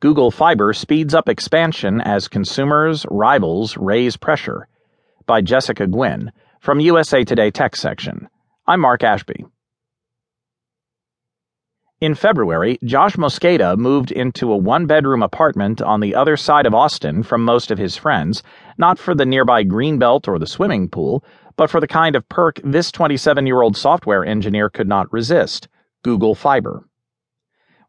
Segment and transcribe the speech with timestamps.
[0.00, 4.68] Google Fiber speeds up expansion as consumers, rivals raise pressure.
[5.26, 8.28] By Jessica Guynn from USA Today Tech section.
[8.64, 9.44] I'm Mark Ashby.
[12.00, 16.76] In February, Josh Mosqueda moved into a one bedroom apartment on the other side of
[16.76, 18.44] Austin from most of his friends,
[18.78, 21.24] not for the nearby greenbelt or the swimming pool,
[21.56, 25.66] but for the kind of perk this 27 year old software engineer could not resist
[26.04, 26.88] Google Fiber.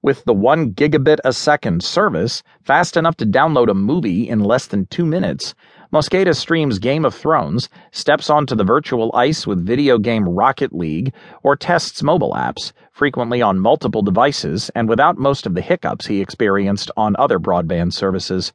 [0.02, 4.66] With the 1 gigabit a second service, fast enough to download a movie in less
[4.66, 5.54] than two minutes,
[5.92, 11.14] Mosqueda streams Game of Thrones, steps onto the virtual ice with video game Rocket League,
[11.44, 16.22] or tests mobile apps, frequently on multiple devices and without most of the hiccups he
[16.22, 18.54] experienced on other broadband services.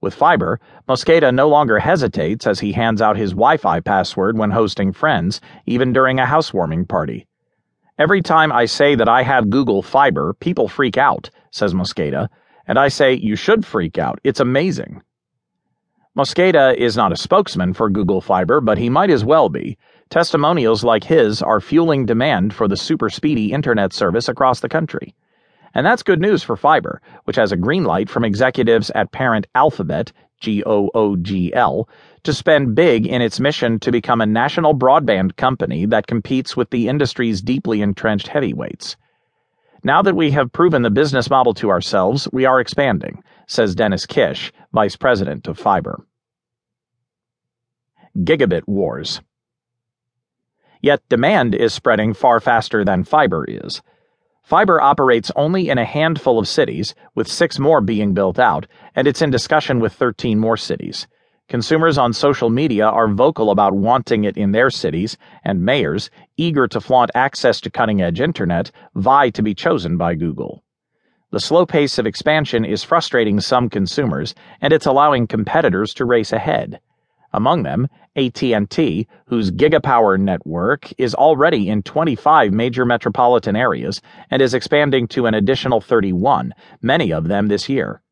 [0.00, 0.58] With fiber,
[0.88, 5.40] Mosqueda no longer hesitates as he hands out his Wi Fi password when hosting friends,
[5.64, 7.28] even during a housewarming party.
[7.98, 12.28] Every time I say that I have Google Fiber, people freak out, says Mosqueda,
[12.66, 14.18] and I say you should freak out.
[14.24, 15.02] It's amazing.
[16.16, 19.76] Mosqueda is not a spokesman for Google Fiber, but he might as well be.
[20.08, 25.14] Testimonials like his are fueling demand for the super speedy internet service across the country.
[25.74, 29.46] And that's good news for Fiber, which has a green light from executives at parent
[29.54, 31.88] Alphabet, G O O G L,
[32.24, 36.68] to spend big in its mission to become a national broadband company that competes with
[36.70, 38.96] the industry's deeply entrenched heavyweights.
[39.84, 44.04] Now that we have proven the business model to ourselves, we are expanding, says Dennis
[44.04, 46.04] Kish, vice president of Fiber.
[48.16, 49.20] Gigabit Wars.
[50.82, 53.80] Yet demand is spreading far faster than fiber is.
[54.42, 59.06] Fiber operates only in a handful of cities, with six more being built out, and
[59.06, 61.06] it's in discussion with 13 more cities.
[61.48, 66.66] Consumers on social media are vocal about wanting it in their cities, and mayors, eager
[66.66, 70.64] to flaunt access to cutting edge internet, vie to be chosen by Google.
[71.30, 76.32] The slow pace of expansion is frustrating some consumers, and it's allowing competitors to race
[76.32, 76.80] ahead.
[77.32, 84.52] Among them, AT&T, whose Gigapower network is already in 25 major metropolitan areas and is
[84.52, 88.02] expanding to an additional 31, many of them this year.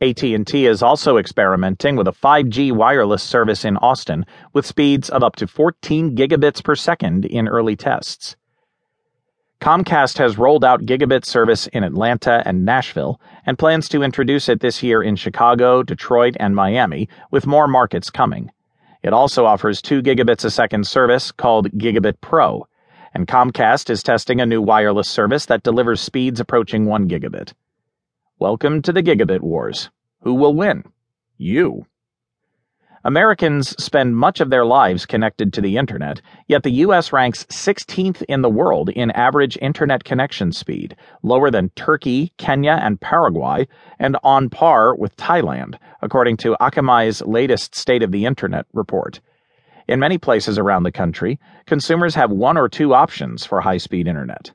[0.00, 5.36] AT&T is also experimenting with a 5G wireless service in Austin with speeds of up
[5.36, 8.36] to 14 gigabits per second in early tests.
[9.64, 14.60] Comcast has rolled out gigabit service in Atlanta and Nashville and plans to introduce it
[14.60, 18.52] this year in Chicago, Detroit, and Miami, with more markets coming.
[19.02, 22.68] It also offers 2 gigabits a second service called Gigabit Pro,
[23.14, 27.54] and Comcast is testing a new wireless service that delivers speeds approaching 1 gigabit.
[28.38, 29.88] Welcome to the Gigabit Wars.
[30.24, 30.84] Who will win?
[31.38, 31.86] You.
[33.06, 37.12] Americans spend much of their lives connected to the internet, yet the U.S.
[37.12, 42.98] ranks 16th in the world in average internet connection speed, lower than Turkey, Kenya, and
[42.98, 49.20] Paraguay, and on par with Thailand, according to Akamai's latest State of the Internet report.
[49.86, 54.08] In many places around the country, consumers have one or two options for high speed
[54.08, 54.50] internet.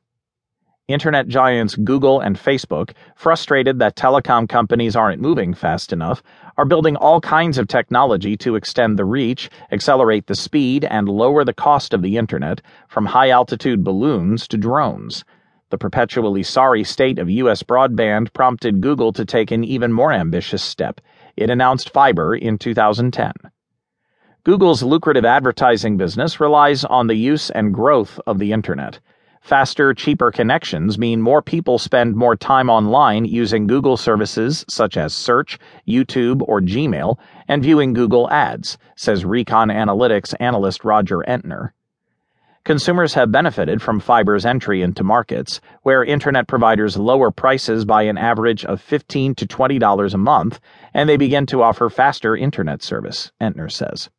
[0.90, 6.24] Internet giants Google and Facebook, frustrated that telecom companies aren't moving fast enough,
[6.58, 11.46] are building all kinds of technology to extend the reach, accelerate the speed, and lower
[11.46, 15.24] the cost of the Internet, from high altitude balloons to drones.
[15.70, 17.62] The perpetually sorry state of U.S.
[17.62, 21.02] broadband prompted Google to take an even more ambitious step.
[21.38, 23.34] It announced fiber in 2010.
[24.44, 29.00] Google's lucrative advertising business relies on the use and growth of the Internet.
[29.50, 35.12] Faster, cheaper connections mean more people spend more time online using Google services such as
[35.12, 37.18] Search, YouTube, or Gmail,
[37.48, 41.72] and viewing Google ads, says Recon Analytics analyst Roger Entner.
[42.64, 48.20] Consumers have benefited from fiber's entry into markets where internet providers lower prices by an
[48.20, 50.59] average of 15 to $20 a month,
[50.94, 54.12] and they begin to offer faster internet service, Entner says.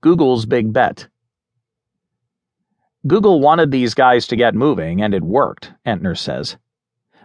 [0.00, 1.06] Google's Big Bet
[3.08, 6.58] Google wanted these guys to get moving, and it worked, Entner says.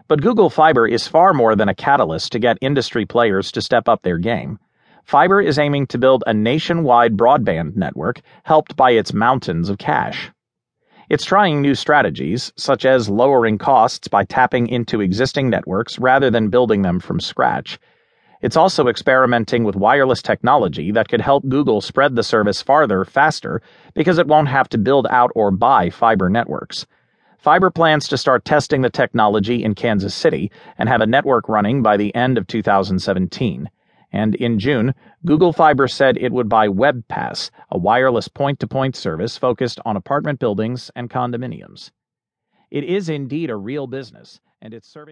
[0.07, 3.89] But Google Fiber is far more than a catalyst to get industry players to step
[3.89, 4.59] up their game.
[5.03, 10.31] Fiber is aiming to build a nationwide broadband network helped by its mountains of cash.
[11.09, 16.47] It's trying new strategies, such as lowering costs by tapping into existing networks rather than
[16.47, 17.77] building them from scratch
[18.43, 23.61] it's also experimenting with wireless technology that could help Google spread the service farther faster
[23.93, 26.85] because it won't have to build out or buy fiber networks.
[27.37, 31.81] Fiber plans to start testing the technology in Kansas City and have a network running
[31.81, 33.69] by the end of 2017.
[34.11, 34.93] And in June,
[35.25, 39.95] Google Fiber said it would buy WebPass, a wireless point to point service focused on
[39.95, 41.91] apartment buildings and condominiums.
[42.69, 45.11] It is indeed a real business, and it's serving